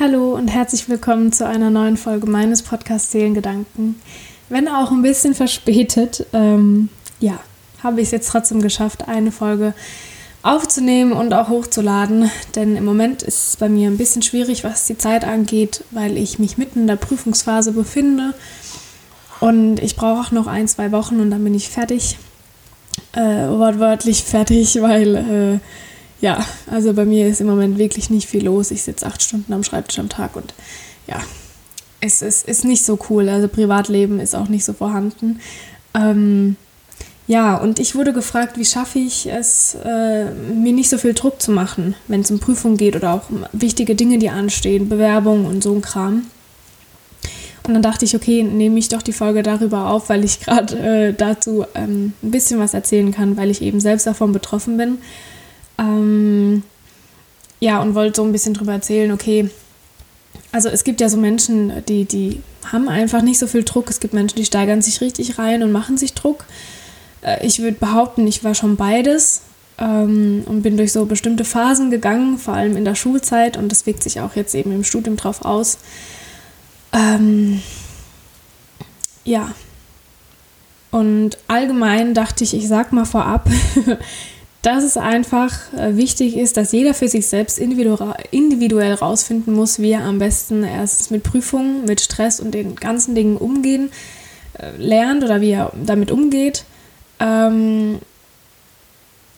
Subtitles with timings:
[0.00, 4.00] Hallo und herzlich willkommen zu einer neuen Folge meines Podcasts Seelengedanken.
[4.48, 6.88] Wenn auch ein bisschen verspätet, ähm,
[7.18, 7.38] ja,
[7.82, 9.74] habe ich es jetzt trotzdem geschafft, eine Folge
[10.40, 12.30] aufzunehmen und auch hochzuladen.
[12.54, 16.16] Denn im Moment ist es bei mir ein bisschen schwierig, was die Zeit angeht, weil
[16.16, 18.32] ich mich mitten in der Prüfungsphase befinde.
[19.38, 22.16] Und ich brauche auch noch ein, zwei Wochen und dann bin ich fertig.
[23.12, 25.16] Äh, wortwörtlich fertig, weil
[25.60, 25.89] äh,
[26.20, 28.70] ja, also bei mir ist im Moment wirklich nicht viel los.
[28.70, 30.54] Ich sitze acht Stunden am Schreibtisch am Tag und
[31.06, 31.20] ja,
[32.00, 33.28] es ist, ist nicht so cool.
[33.28, 35.40] Also Privatleben ist auch nicht so vorhanden.
[35.94, 36.56] Ähm,
[37.26, 41.40] ja, und ich wurde gefragt, wie schaffe ich es, äh, mir nicht so viel Druck
[41.40, 45.46] zu machen, wenn es um Prüfungen geht oder auch um wichtige Dinge, die anstehen, Bewerbungen
[45.46, 46.26] und so ein Kram.
[47.62, 50.78] Und dann dachte ich, okay, nehme ich doch die Folge darüber auf, weil ich gerade
[50.78, 54.98] äh, dazu ähm, ein bisschen was erzählen kann, weil ich eben selbst davon betroffen bin.
[55.80, 56.62] Ähm,
[57.58, 59.50] ja, und wollte so ein bisschen drüber erzählen, okay,
[60.52, 63.90] also es gibt ja so Menschen, die, die haben einfach nicht so viel Druck.
[63.90, 66.44] Es gibt Menschen, die steigern sich richtig rein und machen sich Druck.
[67.22, 69.42] Äh, ich würde behaupten, ich war schon beides
[69.78, 73.86] ähm, und bin durch so bestimmte Phasen gegangen, vor allem in der Schulzeit und das
[73.86, 75.78] wirkt sich auch jetzt eben im Studium drauf aus.
[76.92, 77.62] Ähm,
[79.24, 79.54] ja.
[80.90, 83.48] Und allgemein dachte ich, ich sag mal vorab,
[84.62, 89.92] dass es einfach äh, wichtig ist, dass jeder für sich selbst individuell rausfinden muss, wie
[89.92, 93.90] er am besten erst mit Prüfungen, mit Stress und den ganzen Dingen umgehen
[94.58, 96.64] äh, lernt oder wie er damit umgeht.
[97.20, 98.00] Ähm,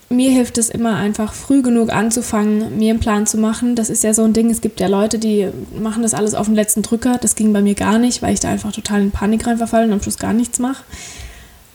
[0.08, 3.76] mir hilft es immer einfach früh genug anzufangen, mir einen Plan zu machen.
[3.76, 4.50] Das ist ja so ein Ding.
[4.50, 5.48] Es gibt ja Leute, die
[5.80, 7.18] machen das alles auf den letzten Drücker.
[7.18, 9.94] Das ging bei mir gar nicht, weil ich da einfach total in Panik reinverfallen und
[9.94, 10.84] am Schluss gar nichts mache.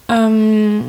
[0.08, 0.82] Ähm,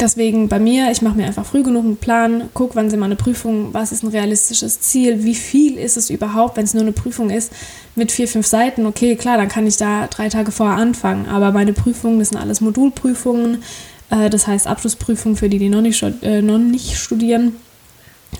[0.00, 3.16] deswegen bei mir, ich mache mir einfach früh genug einen Plan, gucke, wann sind meine
[3.16, 6.92] Prüfungen, was ist ein realistisches Ziel, wie viel ist es überhaupt, wenn es nur eine
[6.92, 7.52] Prüfung ist
[7.94, 11.52] mit vier, fünf Seiten, okay, klar, dann kann ich da drei Tage vorher anfangen, aber
[11.52, 13.62] meine Prüfungen, das sind alles Modulprüfungen,
[14.10, 17.56] äh, das heißt Abschlussprüfungen für die, die noch nicht, äh, noch nicht studieren,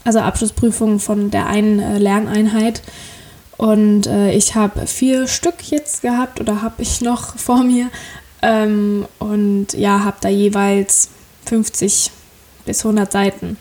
[0.05, 2.83] also Abschlussprüfungen von der einen äh, Lerneinheit.
[3.57, 7.89] Und äh, ich habe vier Stück jetzt gehabt oder habe ich noch vor mir.
[8.43, 11.09] Ähm, und ja, habe da jeweils
[11.49, 12.11] 50
[12.67, 13.57] bis 100 Seiten.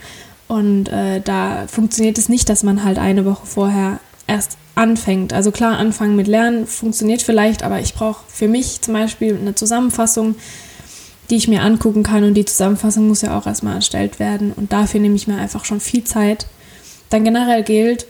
[0.48, 5.34] Und äh, da funktioniert es nicht, dass man halt eine Woche vorher erst anfängt.
[5.34, 9.56] Also klar, anfangen mit Lernen funktioniert vielleicht, aber ich brauche für mich zum Beispiel eine
[9.56, 10.36] Zusammenfassung,
[11.30, 12.24] die ich mir angucken kann.
[12.24, 14.54] Und die Zusammenfassung muss ja auch erstmal erstellt werden.
[14.54, 16.48] Und dafür nehme ich mir einfach schon viel Zeit.
[17.10, 18.08] Dann generell gilt,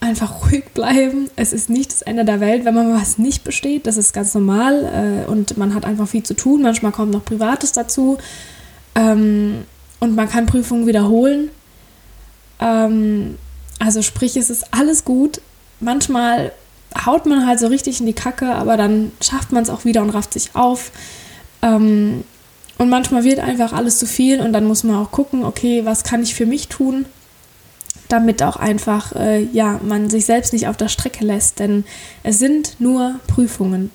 [0.00, 1.30] einfach ruhig bleiben.
[1.36, 3.86] Es ist nicht das Ende der Welt, wenn man was nicht besteht.
[3.86, 6.62] Das ist ganz normal äh, und man hat einfach viel zu tun.
[6.62, 8.18] Manchmal kommt noch Privates dazu.
[8.98, 9.64] Ähm,
[10.00, 11.50] und man kann Prüfungen wiederholen.
[12.60, 13.38] Ähm,
[13.78, 15.40] also sprich, es ist alles gut.
[15.80, 16.52] Manchmal
[17.06, 20.02] haut man halt so richtig in die Kacke, aber dann schafft man es auch wieder
[20.02, 20.90] und rafft sich auf.
[21.62, 22.24] Ähm,
[22.78, 26.04] und manchmal wird einfach alles zu viel und dann muss man auch gucken, okay, was
[26.04, 27.06] kann ich für mich tun,
[28.08, 31.58] damit auch einfach, äh, ja, man sich selbst nicht auf der Strecke lässt.
[31.58, 31.84] Denn
[32.22, 33.90] es sind nur Prüfungen.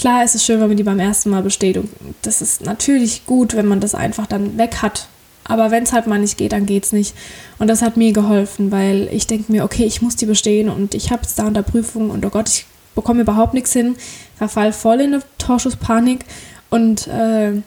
[0.00, 1.76] Klar ist es schön, wenn man die beim ersten Mal besteht.
[1.76, 1.90] Und
[2.22, 5.08] das ist natürlich gut, wenn man das einfach dann weg hat.
[5.44, 7.14] Aber wenn es halt mal nicht geht, dann geht es nicht.
[7.58, 10.94] Und das hat mir geholfen, weil ich denke mir, okay, ich muss die bestehen und
[10.94, 13.94] ich habe es da unter Prüfung und oh Gott, ich bekomme überhaupt nichts hin,
[14.36, 16.24] verfall voll in eine Torschusspanik.
[16.70, 17.60] Und äh,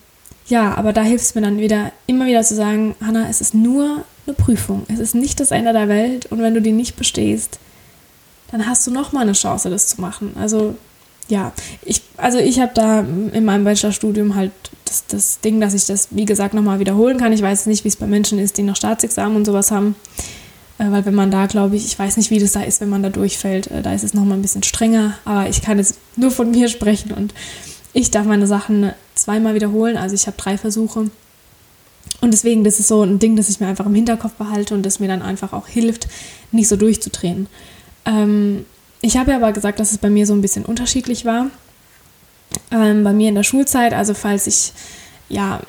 [0.47, 3.53] ja, aber da hilft es mir dann wieder, immer wieder zu sagen, Hanna, es ist
[3.53, 4.87] nur eine Prüfung.
[4.91, 7.59] Es ist nicht das Ende der Welt und wenn du die nicht bestehst,
[8.49, 10.33] dann hast du nochmal eine Chance, das zu machen.
[10.35, 10.73] Also
[11.29, 11.53] ja,
[11.83, 14.51] ich, also ich habe da in meinem Bachelorstudium halt
[14.85, 17.33] das, das Ding, dass ich das, wie gesagt, nochmal wiederholen kann.
[17.33, 19.95] Ich weiß nicht, wie es bei Menschen ist, die noch Staatsexamen und sowas haben.
[20.77, 22.89] Äh, weil wenn man da, glaube ich, ich weiß nicht, wie das da ist, wenn
[22.89, 25.17] man da durchfällt, äh, da ist es nochmal ein bisschen strenger.
[25.25, 27.33] Aber ich kann jetzt nur von mir sprechen und
[27.93, 29.97] ich darf meine Sachen zweimal wiederholen.
[29.97, 31.09] Also ich habe drei Versuche.
[32.21, 34.85] Und deswegen, das ist so ein Ding, das ich mir einfach im Hinterkopf behalte und
[34.85, 36.07] das mir dann einfach auch hilft,
[36.51, 37.47] nicht so durchzudrehen.
[38.05, 38.65] Ähm,
[39.03, 41.47] ich habe ja aber gesagt, dass es bei mir so ein bisschen unterschiedlich war.
[42.71, 44.71] Ähm, bei mir in der Schulzeit, also falls ich,
[45.27, 45.59] ja,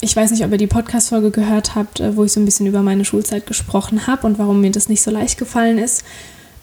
[0.00, 2.66] ich weiß nicht, ob ihr die Podcast-Folge gehört habt, äh, wo ich so ein bisschen
[2.66, 6.02] über meine Schulzeit gesprochen habe und warum mir das nicht so leicht gefallen ist.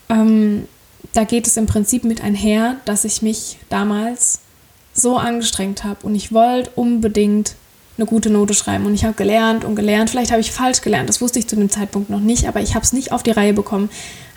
[0.10, 0.68] Ähm,
[1.14, 4.42] da geht es im Prinzip mit einher, dass ich mich damals
[4.94, 7.56] so angestrengt habe und ich wollte unbedingt
[7.98, 8.86] eine gute Note schreiben.
[8.86, 10.10] Und ich habe gelernt und gelernt.
[10.10, 12.76] Vielleicht habe ich falsch gelernt, das wusste ich zu dem Zeitpunkt noch nicht, aber ich
[12.76, 13.90] habe es nicht auf die Reihe bekommen.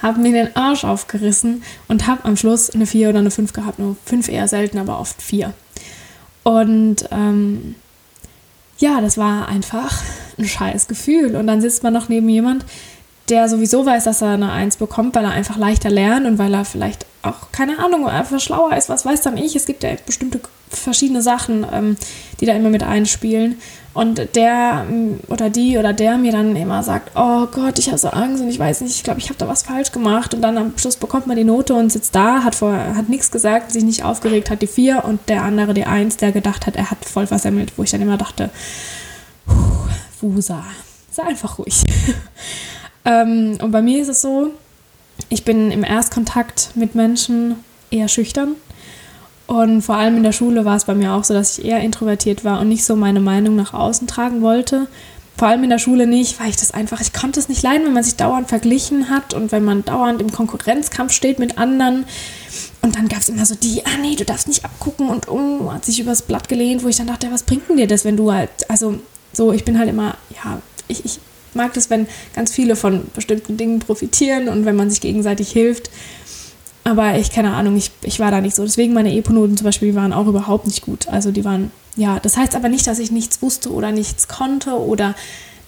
[0.03, 3.79] Habe mir den Arsch aufgerissen und habe am Schluss eine 4 oder eine 5 gehabt.
[3.79, 5.53] Nur 5 eher selten, aber oft 4.
[6.43, 7.75] Und ähm,
[8.79, 10.03] ja, das war einfach
[10.39, 11.37] ein scheiß Gefühl.
[11.37, 12.65] Und dann sitzt man noch neben jemand,
[13.29, 16.53] der sowieso weiß, dass er eine Eins bekommt, weil er einfach leichter lernt und weil
[16.53, 19.55] er vielleicht auch, keine Ahnung, einfach schlauer ist, was weiß dann ich.
[19.55, 20.41] Es gibt ja bestimmte
[20.71, 21.97] verschiedene Sachen, ähm,
[22.41, 23.57] die da immer mit einspielen.
[23.93, 27.99] Und der mm, oder die oder der mir dann immer sagt, oh Gott, ich habe
[27.99, 30.33] so Angst und ich weiß nicht, ich glaube, ich habe da was falsch gemacht.
[30.33, 33.31] Und dann am Schluss bekommt man die Note und sitzt da, hat vorher hat nichts
[33.31, 36.77] gesagt, sich nicht aufgeregt, hat die vier und der andere die eins, der gedacht hat,
[36.77, 38.51] er hat voll versemmelt, wo ich dann immer dachte,
[40.21, 40.65] Wusa,
[41.11, 41.83] sei einfach ruhig.
[43.05, 44.51] ähm, und bei mir ist es so,
[45.29, 47.57] ich bin im Erstkontakt mit Menschen
[47.91, 48.55] eher schüchtern
[49.51, 51.81] und vor allem in der Schule war es bei mir auch so, dass ich eher
[51.81, 54.87] introvertiert war und nicht so meine Meinung nach außen tragen wollte.
[55.37, 57.85] Vor allem in der Schule nicht, weil ich das einfach, ich konnte es nicht leiden,
[57.85, 62.05] wenn man sich dauernd verglichen hat und wenn man dauernd im Konkurrenzkampf steht mit anderen.
[62.81, 65.75] Und dann gab es immer so die, ah nee, du darfst nicht abgucken und um,
[65.75, 68.17] hat sich übers Blatt gelehnt, wo ich dann dachte, was bringt denn dir das, wenn
[68.17, 69.01] du halt, also
[69.33, 71.19] so, ich bin halt immer, ja, ich, ich
[71.55, 72.07] mag das, wenn
[72.37, 75.91] ganz viele von bestimmten Dingen profitieren und wenn man sich gegenseitig hilft.
[76.85, 78.63] Aber ich, keine Ahnung, ich, ich war da nicht so.
[78.63, 81.09] Deswegen meine Epo-Noten zum Beispiel, die waren auch überhaupt nicht gut.
[81.09, 84.79] Also die waren, ja, das heißt aber nicht, dass ich nichts wusste oder nichts konnte
[84.79, 85.15] oder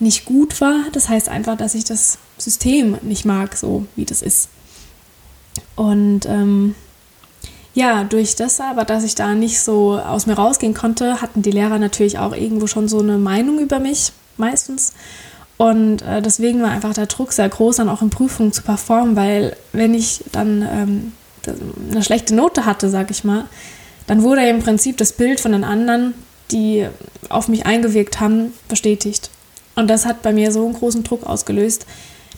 [0.00, 0.76] nicht gut war.
[0.92, 4.48] Das heißt einfach, dass ich das System nicht mag, so wie das ist.
[5.76, 6.74] Und ähm,
[7.74, 11.50] ja, durch das aber, dass ich da nicht so aus mir rausgehen konnte, hatten die
[11.50, 14.92] Lehrer natürlich auch irgendwo schon so eine Meinung über mich, meistens.
[15.62, 19.14] Und äh, deswegen war einfach der Druck sehr groß, dann auch in Prüfungen zu performen,
[19.14, 21.12] weil wenn ich dann ähm,
[21.88, 23.44] eine schlechte Note hatte, sag ich mal,
[24.08, 26.14] dann wurde im Prinzip das Bild von den anderen,
[26.50, 26.88] die
[27.28, 29.30] auf mich eingewirkt haben, bestätigt.
[29.76, 31.86] Und das hat bei mir so einen großen Druck ausgelöst,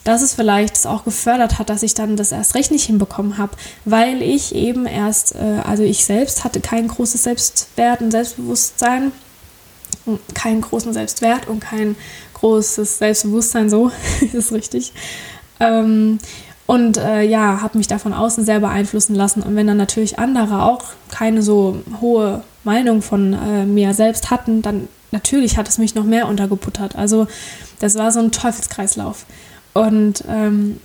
[0.04, 3.56] dass es vielleicht auch gefördert hat, dass ich dann das erst recht nicht hinbekommen habe,
[3.86, 9.12] weil ich eben erst, äh, also ich selbst hatte kein großes Selbstwert und Selbstbewusstsein,
[10.34, 11.96] keinen großen Selbstwert und kein
[12.44, 13.90] großes Selbstbewusstsein, so
[14.34, 14.92] ist richtig.
[15.60, 16.18] Ähm,
[16.66, 19.42] und äh, ja, habe mich da von außen sehr beeinflussen lassen.
[19.42, 24.60] Und wenn dann natürlich andere auch keine so hohe Meinung von äh, mir selbst hatten,
[24.60, 26.96] dann natürlich hat es mich noch mehr untergebuttert.
[26.96, 27.28] Also
[27.80, 29.24] das war so ein Teufelskreislauf.
[29.72, 30.80] Und ähm,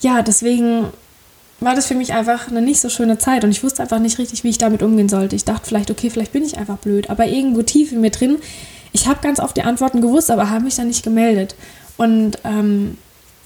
[0.00, 0.86] ja, deswegen
[1.58, 4.18] war das für mich einfach eine nicht so schöne Zeit und ich wusste einfach nicht
[4.18, 5.34] richtig, wie ich damit umgehen sollte.
[5.34, 8.38] Ich dachte vielleicht, okay, vielleicht bin ich einfach blöd, aber irgendwo tief in mir drin
[8.92, 11.54] ich habe ganz oft die Antworten gewusst, aber habe mich dann nicht gemeldet.
[11.96, 12.98] Und ähm,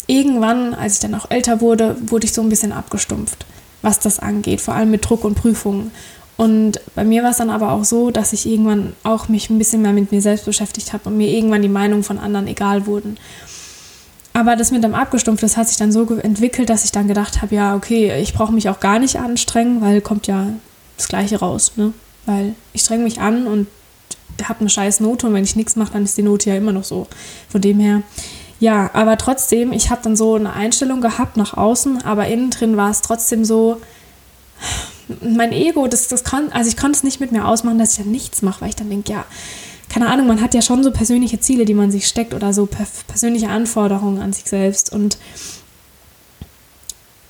[0.06, 3.46] irgendwann, als ich dann auch älter wurde, wurde ich so ein bisschen abgestumpft,
[3.82, 5.90] was das angeht, vor allem mit Druck und Prüfungen.
[6.37, 9.58] Und bei mir war es dann aber auch so, dass ich irgendwann auch mich ein
[9.58, 12.87] bisschen mehr mit mir selbst beschäftigt habe und mir irgendwann die Meinung von anderen egal
[12.87, 13.16] wurden.
[14.34, 17.40] Aber das mit dem Abgestumpft, das hat sich dann so entwickelt, dass ich dann gedacht
[17.40, 20.48] habe, ja, okay, ich brauche mich auch gar nicht anstrengen, weil kommt ja
[20.98, 21.94] das Gleiche raus, ne?
[22.26, 23.66] Weil ich strenge mich an und
[24.44, 26.73] habe eine scheiß Note und wenn ich nichts mache, dann ist die Note ja immer
[26.73, 27.06] noch so.
[27.49, 28.03] Von dem her,
[28.61, 32.77] ja, aber trotzdem, ich habe dann so eine Einstellung gehabt nach außen, aber innen drin
[32.77, 33.81] war es trotzdem so,
[35.21, 38.05] mein Ego, das, das kann, also ich konnte es nicht mit mir ausmachen, dass ich
[38.05, 39.25] ja nichts mache, weil ich dann denke, ja,
[39.88, 42.67] keine Ahnung, man hat ja schon so persönliche Ziele, die man sich steckt oder so
[42.67, 44.93] persönliche Anforderungen an sich selbst.
[44.93, 45.17] Und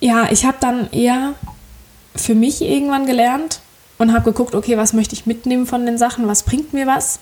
[0.00, 1.34] ja, ich habe dann eher
[2.14, 3.60] für mich irgendwann gelernt,
[3.98, 7.18] und habe geguckt, okay, was möchte ich mitnehmen von den Sachen, was bringt mir was.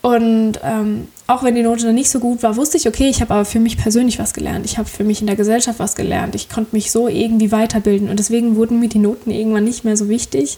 [0.00, 3.20] Und ähm, auch wenn die Note dann nicht so gut war, wusste ich, okay, ich
[3.20, 4.64] habe aber für mich persönlich was gelernt.
[4.64, 6.34] Ich habe für mich in der Gesellschaft was gelernt.
[6.34, 8.08] Ich konnte mich so irgendwie weiterbilden.
[8.08, 10.56] Und deswegen wurden mir die Noten irgendwann nicht mehr so wichtig.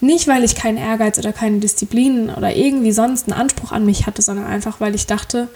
[0.00, 4.06] Nicht, weil ich keinen Ehrgeiz oder keine Disziplin oder irgendwie sonst einen Anspruch an mich
[4.06, 5.48] hatte, sondern einfach, weil ich dachte,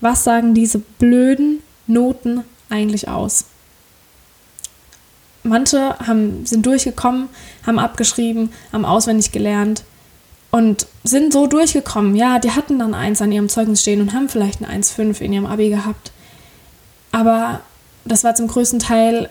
[0.00, 3.44] was sagen diese blöden Noten eigentlich aus?
[5.42, 7.28] Manche haben, sind durchgekommen,
[7.66, 9.84] haben abgeschrieben, haben auswendig gelernt
[10.50, 12.14] und sind so durchgekommen.
[12.14, 15.32] Ja, die hatten dann eins an ihrem Zeugnis stehen und haben vielleicht ein 1,5 in
[15.32, 16.12] ihrem Abi gehabt.
[17.10, 17.60] Aber
[18.04, 19.30] das war zum größten Teil,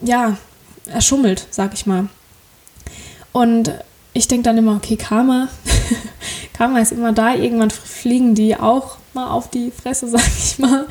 [0.00, 0.36] ja,
[0.86, 2.08] erschummelt, sag ich mal.
[3.32, 3.72] Und
[4.12, 5.48] ich denke dann immer, okay, Karma,
[6.52, 7.34] Karma ist immer da.
[7.34, 10.86] Irgendwann fliegen die auch mal auf die Fresse, sag ich mal.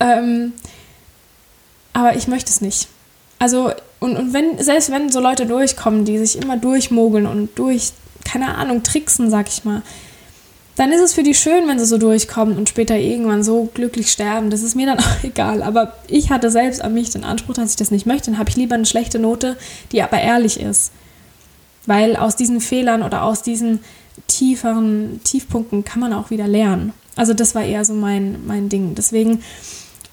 [0.00, 0.54] Ähm,
[1.92, 2.88] aber ich möchte es nicht.
[3.38, 7.92] Also, und, und wenn, selbst wenn so Leute durchkommen, die sich immer durchmogeln und durch,
[8.24, 9.82] keine Ahnung, tricksen, sag ich mal,
[10.78, 14.12] dann ist es für die schön, wenn sie so durchkommen und später irgendwann so glücklich
[14.12, 14.48] sterben.
[14.48, 15.62] Das ist mir dann auch egal.
[15.62, 18.30] Aber ich hatte selbst an mich den Anspruch, dass ich das nicht möchte.
[18.30, 19.56] Dann habe ich lieber eine schlechte Note,
[19.90, 20.92] die aber ehrlich ist.
[21.86, 23.80] Weil aus diesen Fehlern oder aus diesen
[24.28, 26.92] tieferen Tiefpunkten kann man auch wieder lernen.
[27.16, 28.94] Also das war eher so mein, mein Ding.
[28.94, 29.42] Deswegen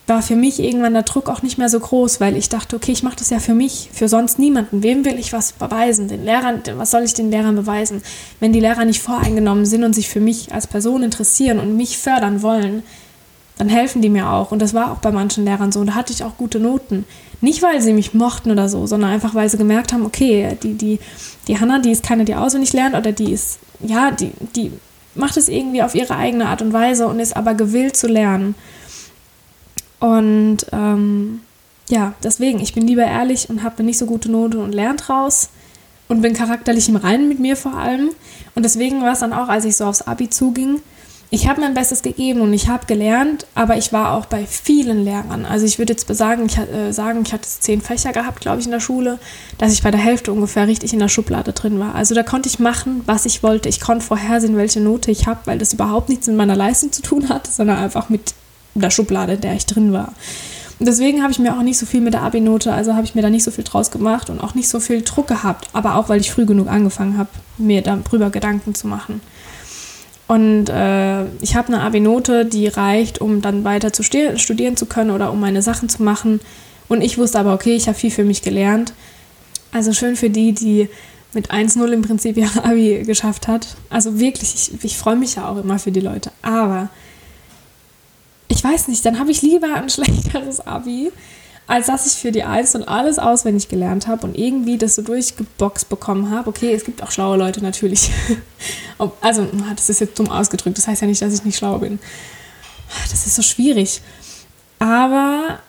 [0.08, 2.92] war für mich irgendwann der Druck auch nicht mehr so groß, weil ich dachte, okay,
[2.92, 4.84] ich mache das ja für mich, für sonst niemanden.
[4.84, 6.08] Wem will ich was beweisen?
[6.08, 8.04] Den Lehrern, was soll ich den Lehrern beweisen?
[8.40, 11.98] Wenn die Lehrer nicht voreingenommen sind und sich für mich als Person interessieren und mich
[11.98, 12.84] fördern wollen,
[13.58, 14.52] dann helfen die mir auch.
[14.52, 15.80] Und das war auch bei manchen Lehrern so.
[15.80, 17.06] Und da hatte ich auch gute Noten.
[17.42, 20.74] Nicht, weil sie mich mochten oder so, sondern einfach, weil sie gemerkt haben, okay, die,
[20.74, 21.00] die,
[21.48, 24.72] die Hanna, die ist keine, die auswendig lernt oder die ist, ja, die, die
[25.16, 28.56] macht es irgendwie auf ihre eigene Art und Weise und ist aber gewillt zu lernen.
[30.06, 31.42] Und ähm,
[31.90, 35.50] ja, deswegen, ich bin lieber ehrlich und habe nicht so gute Note und lernt raus
[36.08, 38.12] und bin charakterlich im Reinen mit mir vor allem.
[38.54, 40.80] Und deswegen war es dann auch, als ich so aufs Abi zuging,
[41.32, 45.04] ich habe mein Bestes gegeben und ich habe gelernt, aber ich war auch bei vielen
[45.04, 45.44] Lehrern.
[45.44, 48.66] Also ich würde jetzt sagen, ich, äh, sagen, ich hatte zehn Fächer gehabt, glaube ich,
[48.66, 49.18] in der Schule,
[49.58, 51.96] dass ich bei der Hälfte ungefähr richtig in der Schublade drin war.
[51.96, 53.70] Also da konnte ich machen, was ich wollte.
[53.70, 57.02] Ich konnte vorhersehen, welche Note ich habe, weil das überhaupt nichts mit meiner Leistung zu
[57.02, 58.36] tun hat, sondern einfach mit
[58.82, 60.14] der Schublade, in der ich drin war.
[60.80, 63.16] Und deswegen habe ich mir auch nicht so viel mit der Abi-Note, also habe ich
[63.16, 65.96] mir da nicht so viel draus gemacht und auch nicht so viel Druck gehabt, aber
[65.96, 69.22] auch weil ich früh genug angefangen habe, mir darüber Gedanken zu machen.
[70.28, 75.12] Und äh, ich habe eine Abi-Note, die reicht, um dann weiter zu studieren zu können
[75.12, 76.42] oder um meine Sachen zu machen.
[76.88, 78.94] Und ich wusste aber, okay, ich habe viel für mich gelernt.
[79.72, 80.90] Also schön für die, die
[81.34, 83.76] mit 1-0 im Prinzip ihre Abi geschafft hat.
[83.90, 86.32] Also wirklich, ich, ich freue mich ja auch immer für die Leute.
[86.42, 86.90] Aber
[88.66, 91.12] weiß nicht, dann habe ich lieber ein schlechteres Abi,
[91.68, 95.02] als dass ich für die Eins und alles auswendig gelernt habe und irgendwie das so
[95.02, 96.50] durchgeboxt bekommen habe.
[96.50, 98.12] Okay, es gibt auch schlaue Leute natürlich.
[99.22, 100.78] also, das ist jetzt dumm ausgedrückt.
[100.78, 102.00] Das heißt ja nicht, dass ich nicht schlau bin.
[103.10, 104.02] Das ist so schwierig.
[104.78, 105.60] Aber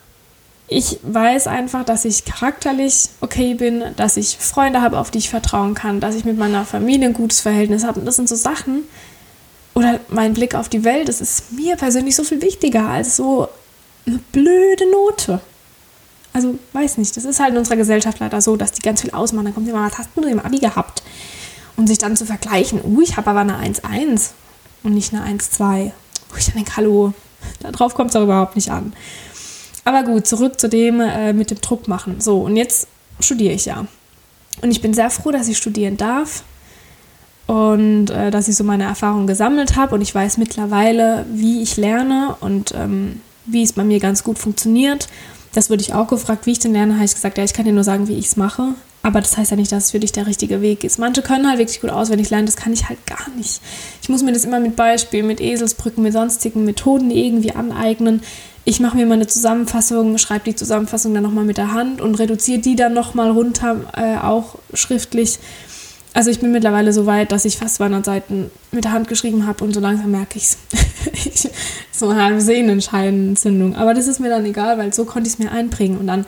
[0.67, 5.29] ich weiß einfach, dass ich charakterlich okay bin, dass ich Freunde habe, auf die ich
[5.29, 8.01] vertrauen kann, dass ich mit meiner Familie ein gutes Verhältnis habe.
[8.01, 8.83] Und das sind so Sachen,
[9.77, 13.47] oder mein Blick auf die Welt, das ist mir persönlich so viel wichtiger als so
[14.07, 15.39] eine blöde Note.
[16.33, 19.11] Also, weiß nicht, das ist halt in unserer Gesellschaft leider so, dass die ganz viel
[19.11, 19.45] ausmachen.
[19.45, 21.03] Dann kommt immer, was hast du im Abi gehabt?
[21.75, 24.31] Und sich dann zu vergleichen, uh, ich habe aber eine 1-1
[24.81, 25.85] und nicht eine 1-2.
[25.85, 25.91] Uh,
[26.39, 27.13] ich denke, hallo,
[27.59, 28.93] darauf kommt es auch überhaupt nicht an.
[29.85, 32.19] Aber gut, zurück zu dem äh, mit dem Druck machen.
[32.19, 32.87] So, und jetzt
[33.19, 33.85] studiere ich ja.
[34.63, 36.41] Und ich bin sehr froh, dass ich studieren darf
[37.47, 41.77] und äh, dass ich so meine Erfahrungen gesammelt habe und ich weiß mittlerweile, wie ich
[41.77, 45.07] lerne und ähm, wie es bei mir ganz gut funktioniert
[45.57, 47.65] das wurde ich auch gefragt, wie ich denn lerne, habe ich gesagt, ja, ich kann
[47.65, 48.75] dir nur sagen, wie ich es mache.
[49.01, 50.99] Aber das heißt ja nicht, dass es für dich der richtige Weg ist.
[50.99, 53.59] Manche können halt wirklich gut auswendig lernen, das kann ich halt gar nicht.
[54.03, 58.21] Ich muss mir das immer mit Beispielen, mit Eselsbrücken, mit sonstigen Methoden irgendwie aneignen.
[58.65, 62.15] Ich mache mir mal eine Zusammenfassung, schreibe die Zusammenfassung dann nochmal mit der Hand und
[62.19, 65.39] reduziere die dann nochmal runter, äh, auch schriftlich.
[66.13, 69.45] Also ich bin mittlerweile so weit, dass ich fast 200 Seiten mit der Hand geschrieben
[69.45, 70.57] habe und so langsam merke ich
[71.91, 73.75] so eine halbe Sehnenscheinentzündung.
[73.75, 76.25] Aber das ist mir dann egal, weil so konnte ich es mir einbringen und dann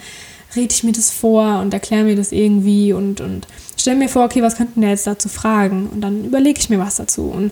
[0.56, 4.26] rede ich mir das vor und erkläre mir das irgendwie und, und stelle mir vor,
[4.26, 5.90] okay, was könnten der jetzt dazu fragen?
[5.92, 7.24] Und dann überlege ich mir was dazu.
[7.24, 7.52] Und,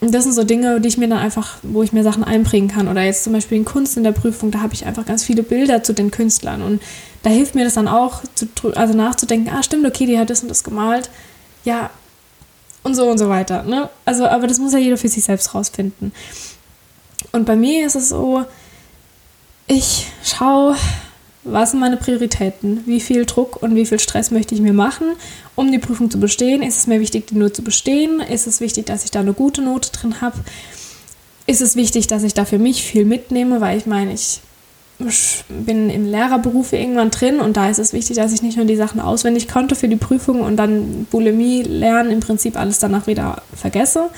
[0.00, 2.68] und das sind so Dinge, die ich mir dann einfach, wo ich mir Sachen einbringen
[2.68, 2.88] kann.
[2.88, 5.42] Oder jetzt zum Beispiel in Kunst in der Prüfung, da habe ich einfach ganz viele
[5.42, 6.62] Bilder zu den Künstlern.
[6.62, 6.80] Und
[7.22, 10.42] da hilft mir das dann auch, zu, also nachzudenken, ah, stimmt, okay, die hat das
[10.42, 11.10] und das gemalt
[11.64, 11.90] ja,
[12.82, 13.62] und so und so weiter.
[13.62, 13.88] Ne?
[14.04, 16.12] Also, aber das muss ja jeder für sich selbst rausfinden.
[17.32, 18.44] Und bei mir ist es so,
[19.66, 20.76] ich schaue,
[21.44, 22.82] was sind meine Prioritäten?
[22.86, 25.12] Wie viel Druck und wie viel Stress möchte ich mir machen,
[25.54, 26.62] um die Prüfung zu bestehen?
[26.62, 28.20] Ist es mir wichtig, die nur zu bestehen?
[28.20, 30.38] Ist es wichtig, dass ich da eine gute Note drin habe?
[31.46, 33.60] Ist es wichtig, dass ich da für mich viel mitnehme?
[33.60, 34.40] Weil ich meine, ich
[35.48, 38.76] bin im Lehrerberuf irgendwann drin und da ist es wichtig, dass ich nicht nur die
[38.76, 43.42] Sachen auswendig konnte für die Prüfung und dann Bulimie lernen im Prinzip alles danach wieder
[43.54, 44.10] vergesse,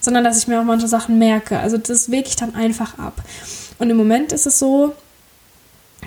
[0.00, 1.58] sondern dass ich mir auch manche Sachen merke.
[1.58, 3.20] Also das wege ich dann einfach ab.
[3.80, 4.94] Und im Moment ist es so,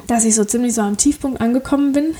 [0.07, 2.15] dass ich so ziemlich so am Tiefpunkt angekommen bin.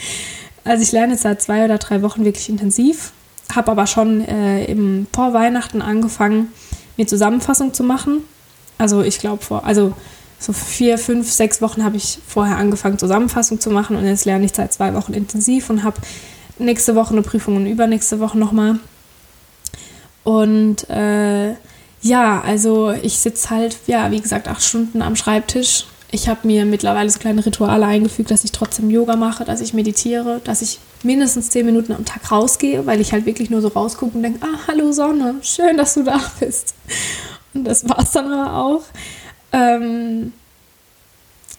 [0.64, 3.12] also ich lerne jetzt seit zwei oder drei Wochen wirklich intensiv,
[3.54, 6.48] habe aber schon äh, im vor Weihnachten angefangen,
[6.98, 8.24] mir Zusammenfassung zu machen.
[8.76, 9.94] Also ich glaube vor, also
[10.38, 14.44] so vier, fünf, sechs Wochen habe ich vorher angefangen, Zusammenfassung zu machen und jetzt lerne
[14.44, 16.00] ich seit zwei Wochen intensiv und habe
[16.58, 18.78] nächste Woche eine Prüfung und übernächste Woche nochmal.
[20.24, 21.54] Und äh,
[22.02, 25.86] ja, also ich sitze halt, ja, wie gesagt, acht Stunden am Schreibtisch.
[26.10, 29.74] Ich habe mir mittlerweile so kleine Rituale eingefügt, dass ich trotzdem Yoga mache, dass ich
[29.74, 33.68] meditiere, dass ich mindestens zehn Minuten am Tag rausgehe, weil ich halt wirklich nur so
[33.68, 36.74] rausgucke und denke, ah, hallo Sonne, schön, dass du da bist.
[37.54, 38.82] Und das war es dann aber auch.
[39.56, 40.32] Ähm,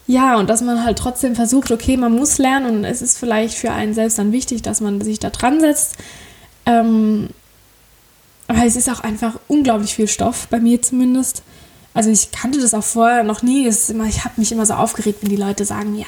[0.05, 3.57] ja, und dass man halt trotzdem versucht, okay, man muss lernen und es ist vielleicht
[3.57, 5.97] für einen selbst dann wichtig, dass man sich da dran setzt.
[6.65, 7.29] Ähm,
[8.47, 11.43] aber es ist auch einfach unglaublich viel Stoff, bei mir zumindest.
[11.93, 13.69] Also ich kannte das auch vorher noch nie.
[13.89, 16.05] Immer, ich habe mich immer so aufgeregt, wenn die Leute sagen, ja,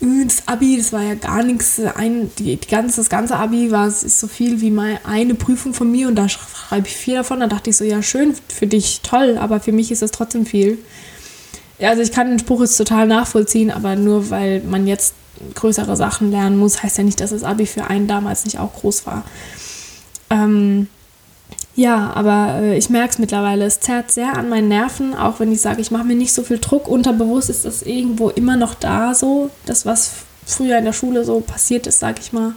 [0.00, 1.80] das Abi, das war ja gar nichts.
[1.80, 5.72] Ein, die, die ganze, das ganze Abi war ist so viel wie mal eine Prüfung
[5.72, 7.40] von mir und da schreibe ich vier davon.
[7.40, 10.44] Da dachte ich so, ja, schön für dich, toll, aber für mich ist das trotzdem
[10.44, 10.78] viel.
[11.78, 15.14] Ja, also ich kann den Spruch jetzt total nachvollziehen, aber nur weil man jetzt
[15.54, 18.72] größere Sachen lernen muss, heißt ja nicht, dass das Abi für einen damals nicht auch
[18.74, 19.24] groß war.
[20.30, 20.88] Ähm,
[21.76, 23.66] ja, aber äh, ich merke es mittlerweile.
[23.66, 26.42] Es zerrt sehr an meinen Nerven, auch wenn ich sage, ich mache mir nicht so
[26.42, 26.88] viel Druck.
[26.88, 30.10] Unterbewusst ist das irgendwo immer noch da, so das, was
[30.46, 32.54] früher in der Schule so passiert ist, sage ich mal.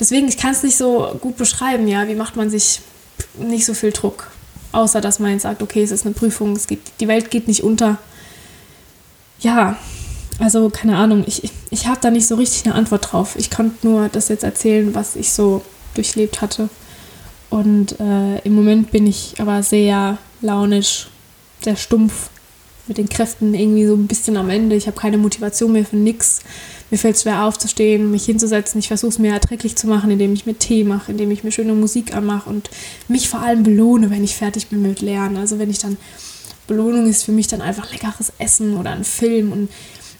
[0.00, 2.08] Deswegen, ich kann es nicht so gut beschreiben, ja.
[2.08, 2.80] Wie macht man sich
[3.38, 4.30] nicht so viel Druck?
[4.72, 7.48] Außer, dass man jetzt sagt, okay, es ist eine Prüfung, es geht, die Welt geht
[7.48, 7.98] nicht unter.
[9.40, 9.76] Ja,
[10.38, 13.36] also keine Ahnung, ich, ich habe da nicht so richtig eine Antwort drauf.
[13.36, 15.62] Ich konnte nur das jetzt erzählen, was ich so
[15.94, 16.70] durchlebt hatte.
[17.52, 21.08] Und äh, im Moment bin ich aber sehr launisch,
[21.60, 22.30] sehr stumpf,
[22.86, 24.74] mit den Kräften irgendwie so ein bisschen am Ende.
[24.74, 26.40] Ich habe keine Motivation mehr für nichts.
[26.90, 28.78] Mir fällt es schwer aufzustehen, mich hinzusetzen.
[28.78, 31.52] Ich versuche es mir erträglich zu machen, indem ich mir Tee mache, indem ich mir
[31.52, 32.70] schöne Musik anmache und
[33.06, 35.36] mich vor allem belohne, wenn ich fertig bin mit Lernen.
[35.36, 35.98] Also wenn ich dann,
[36.66, 39.68] Belohnung ist für mich dann einfach leckeres Essen oder ein Film und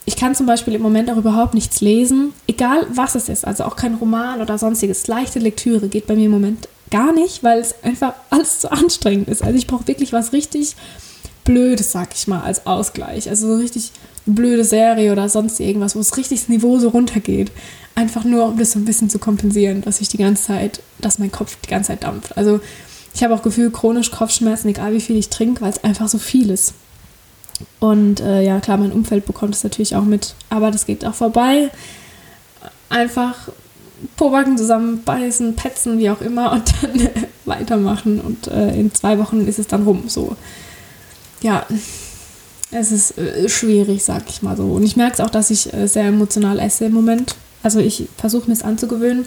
[0.05, 3.65] ich kann zum Beispiel im Moment auch überhaupt nichts lesen, egal was es ist, also
[3.65, 5.07] auch kein Roman oder sonstiges.
[5.07, 9.29] Leichte Lektüre geht bei mir im Moment gar nicht, weil es einfach alles zu anstrengend
[9.29, 9.43] ist.
[9.43, 10.77] Also ich brauche wirklich was richtig
[11.45, 13.29] Blödes, sag ich mal, als Ausgleich.
[13.29, 13.91] Also so richtig
[14.27, 17.51] blöde Serie oder sonst irgendwas, wo es richtig das Niveau so runtergeht.
[17.97, 21.19] Einfach nur, um das so ein bisschen zu kompensieren, dass ich die ganze Zeit, dass
[21.19, 22.37] mein Kopf die ganze Zeit dampft.
[22.37, 22.61] Also
[23.15, 26.19] ich habe auch Gefühl, chronisch Kopfschmerzen, egal wie viel ich trinke, weil es einfach so
[26.19, 26.75] viel ist.
[27.81, 31.15] Und äh, ja, klar, mein Umfeld bekommt es natürlich auch mit, aber das geht auch
[31.15, 31.71] vorbei.
[32.89, 33.49] Einfach
[34.17, 37.11] Pobacken zusammenbeißen, petzen, wie auch immer und dann äh,
[37.45, 38.21] weitermachen.
[38.21, 40.05] Und äh, in zwei Wochen ist es dann rum.
[40.09, 40.37] So,
[41.43, 41.67] ja,
[42.71, 44.65] es ist äh, schwierig, sag ich mal so.
[44.65, 47.35] Und ich merke es auch, dass ich äh, sehr emotional esse im Moment.
[47.63, 49.27] Also ich versuche mir es anzugewöhnen,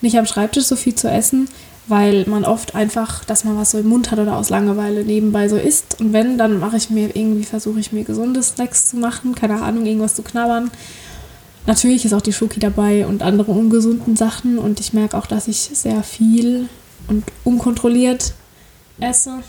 [0.00, 1.48] nicht am Schreibtisch so viel zu essen,
[1.86, 5.48] weil man oft einfach, dass man was so im Mund hat oder aus Langeweile nebenbei
[5.48, 6.00] so isst.
[6.00, 9.62] Und wenn, dann mache ich mir irgendwie, versuche ich mir gesunde Snacks zu machen, keine
[9.62, 10.70] Ahnung, irgendwas zu knabbern.
[11.66, 15.48] Natürlich ist auch die Schoki dabei und andere ungesunden Sachen und ich merke auch, dass
[15.48, 16.68] ich sehr viel
[17.08, 18.34] und unkontrolliert
[19.00, 19.42] esse.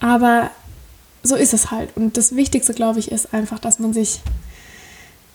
[0.00, 0.50] Aber
[1.22, 1.90] so ist es halt.
[1.96, 4.20] Und das Wichtigste, glaube ich, ist einfach, dass man sich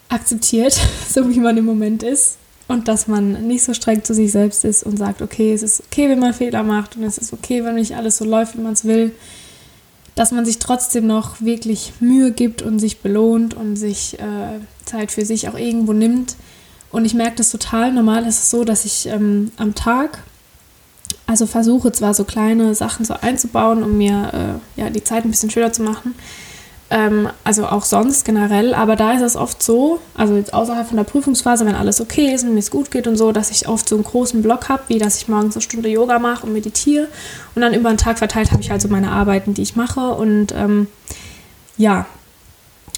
[0.10, 0.78] akzeptiert,
[1.10, 4.64] so wie man im Moment ist und dass man nicht so streng zu sich selbst
[4.66, 7.64] ist und sagt, okay, es ist okay, wenn man Fehler macht und es ist okay,
[7.64, 9.14] wenn nicht alles so läuft, wie man es will.
[10.16, 15.12] Dass man sich trotzdem noch wirklich Mühe gibt und sich belohnt und sich äh, Zeit
[15.12, 16.36] für sich auch irgendwo nimmt.
[16.92, 17.92] Und ich merke das total.
[17.92, 20.20] Normal ist es so, dass ich ähm, am Tag,
[21.26, 25.32] also versuche zwar so kleine Sachen so einzubauen, um mir äh, ja, die Zeit ein
[25.32, 26.14] bisschen schöner zu machen,
[26.94, 30.98] ähm, also auch sonst generell, aber da ist es oft so, also jetzt außerhalb von
[30.98, 33.68] der Prüfungsphase, wenn alles okay ist und mir es gut geht und so, dass ich
[33.68, 36.54] oft so einen großen Block habe, wie dass ich morgens eine Stunde Yoga mache und
[36.54, 37.08] meditiere
[37.56, 40.12] und dann über den Tag verteilt habe ich halt so meine Arbeiten, die ich mache
[40.12, 40.86] und ähm,
[41.78, 42.06] ja,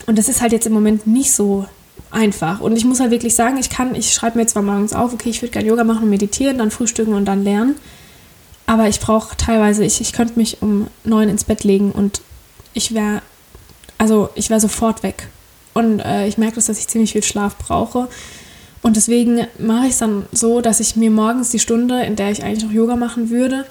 [0.06, 1.66] und das ist halt jetzt im Moment nicht so
[2.12, 2.60] einfach.
[2.62, 5.30] Und ich muss halt wirklich sagen, ich kann, ich schreibe mir zwar morgens auf, okay,
[5.30, 7.76] ich würde gerne Yoga machen und meditieren, dann frühstücken und dann lernen.
[8.68, 12.22] Aber ich brauche teilweise, ich, ich könnte mich um neun ins Bett legen und
[12.74, 13.22] ich wäre
[13.98, 15.28] also ich war sofort weg.
[15.74, 18.08] Und äh, ich merke, dass ich ziemlich viel Schlaf brauche.
[18.82, 22.32] Und deswegen mache ich es dann so, dass ich mir morgens die Stunde, in der
[22.32, 23.66] ich eigentlich noch Yoga machen würde,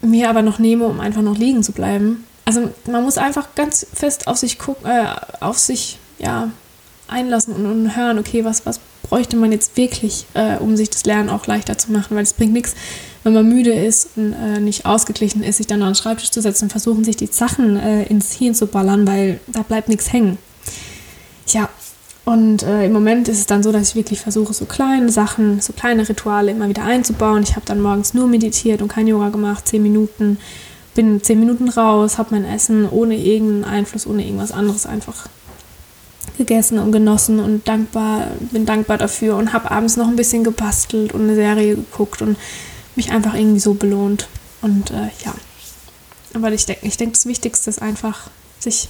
[0.00, 2.24] mir aber noch nehme, um einfach noch liegen zu bleiben.
[2.48, 5.04] Also man muss einfach ganz fest auf sich gucken, äh,
[5.40, 6.50] auf sich ja
[7.06, 11.04] einlassen und, und, hören, okay, was, was bräuchte man jetzt wirklich, äh, um sich das
[11.04, 12.74] Lernen auch leichter zu machen, weil es bringt nichts,
[13.22, 16.40] wenn man müde ist und äh, nicht ausgeglichen ist, sich dann an den Schreibtisch zu
[16.40, 20.10] setzen und versuchen, sich die Sachen äh, ins Hirn zu ballern, weil da bleibt nichts
[20.10, 20.38] hängen.
[21.48, 21.68] Ja,
[22.24, 25.60] und äh, im Moment ist es dann so, dass ich wirklich versuche, so kleine Sachen,
[25.60, 27.42] so kleine Rituale immer wieder einzubauen.
[27.42, 30.38] Ich habe dann morgens nur meditiert und kein Yoga gemacht, zehn Minuten,
[30.98, 35.28] bin zehn Minuten raus, habe mein Essen ohne irgendeinen Einfluss, ohne irgendwas anderes einfach
[36.36, 41.12] gegessen und genossen und dankbar, bin dankbar dafür und habe abends noch ein bisschen gebastelt
[41.14, 42.36] und eine Serie geguckt und
[42.96, 44.26] mich einfach irgendwie so belohnt.
[44.60, 45.32] Und äh, ja,
[46.34, 48.88] aber ich denke, ich denke, das Wichtigste ist einfach, sich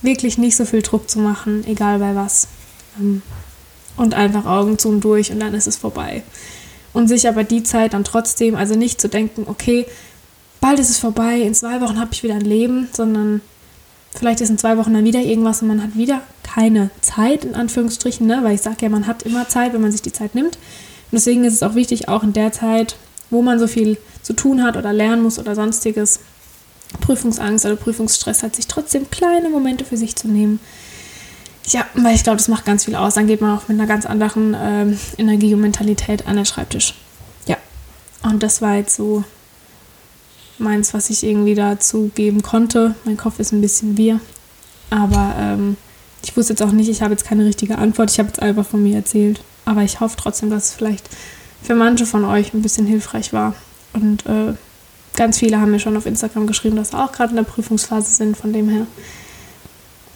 [0.00, 2.48] wirklich nicht so viel Druck zu machen, egal bei was.
[2.98, 3.20] Ähm,
[3.98, 6.22] und einfach Augen zu und durch und dann ist es vorbei.
[6.94, 9.84] Und sich aber die Zeit dann trotzdem, also nicht zu denken, okay,
[10.64, 13.40] bald ist es vorbei, in zwei Wochen habe ich wieder ein Leben, sondern
[14.14, 17.54] vielleicht ist in zwei Wochen dann wieder irgendwas und man hat wieder keine Zeit, in
[17.54, 18.40] Anführungsstrichen, ne?
[18.42, 20.56] weil ich sage ja, man hat immer Zeit, wenn man sich die Zeit nimmt.
[20.56, 22.96] Und deswegen ist es auch wichtig, auch in der Zeit
[23.30, 26.20] wo man so viel zu tun hat oder lernen muss oder sonstiges,
[27.00, 30.60] Prüfungsangst oder Prüfungsstress hat, sich trotzdem kleine Momente für sich zu nehmen.
[31.66, 33.14] Ja, weil ich glaube, das macht ganz viel aus.
[33.14, 36.94] Dann geht man auch mit einer ganz anderen äh, Energie und Mentalität an den Schreibtisch.
[37.46, 37.56] Ja,
[38.22, 39.24] und das war jetzt so
[40.58, 42.94] meins, was ich irgendwie dazu geben konnte.
[43.04, 44.20] Mein Kopf ist ein bisschen wir.
[44.90, 45.76] Aber ähm,
[46.22, 48.10] ich wusste jetzt auch nicht, ich habe jetzt keine richtige Antwort.
[48.10, 49.42] Ich habe jetzt einfach von mir erzählt.
[49.64, 51.08] Aber ich hoffe trotzdem, dass es vielleicht
[51.62, 53.54] für manche von euch ein bisschen hilfreich war.
[53.92, 54.54] Und äh,
[55.16, 58.12] ganz viele haben mir schon auf Instagram geschrieben, dass sie auch gerade in der Prüfungsphase
[58.12, 58.36] sind.
[58.36, 58.86] Von dem her,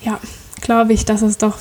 [0.02, 0.20] ja,
[0.60, 1.58] glaube ich, dass es doch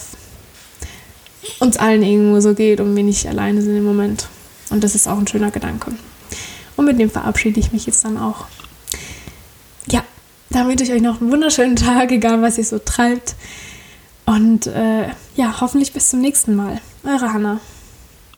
[1.60, 4.28] uns allen irgendwo so geht und wir nicht alleine sind im Moment.
[4.70, 5.94] Und das ist auch ein schöner Gedanke.
[6.76, 8.46] Und mit dem verabschiede ich mich jetzt dann auch.
[10.50, 13.36] Da wünsche ich euch noch einen wunderschönen Tag, egal was ihr so treibt.
[14.26, 16.80] Und äh, ja, hoffentlich bis zum nächsten Mal.
[17.04, 17.60] Eure Hanna.